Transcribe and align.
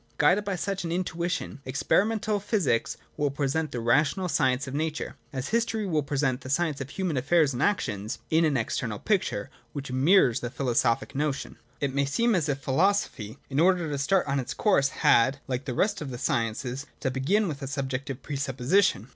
Guided 0.17 0.43
by 0.43 0.55
such 0.55 0.83
an 0.83 0.91
in 0.91 1.03
tuition, 1.03 1.59
experimental 1.63 2.39
physics 2.39 2.97
will 3.17 3.29
present 3.29 3.71
the 3.71 3.79
rational 3.79 4.27
science 4.27 4.65
of 4.65 4.73
Nature,— 4.73 5.15
as 5.31 5.49
history 5.49 5.85
will 5.85 6.01
present 6.01 6.41
the 6.41 6.49
science 6.49 6.81
of 6.81 6.89
human 6.89 7.17
affairs 7.17 7.53
and 7.53 7.61
actions— 7.61 8.17
in 8.31 8.43
an 8.43 8.57
external 8.57 8.97
picture, 8.97 9.51
which 9.73 9.91
mirrors 9.91 10.39
the 10.39 10.49
philosophic 10.49 11.13
notion. 11.13 11.51
17.] 11.81 11.87
It 11.87 11.93
may 11.93 12.05
seem 12.05 12.33
as 12.33 12.49
if 12.49 12.57
philosophy, 12.61 13.37
in 13.47 13.59
order 13.59 13.87
to 13.91 13.97
start 13.99 14.25
on 14.25 14.39
its 14.39 14.55
course, 14.55 14.89
had, 14.89 15.37
like 15.47 15.65
the 15.65 15.75
rest 15.75 16.01
of 16.01 16.09
the 16.09 16.17
sciences, 16.17 16.87
to 16.99 17.11
begin 17.11 17.47
with 17.47 17.61
a 17.61 17.67
subjective 17.67 18.23
presupposition. 18.23 19.07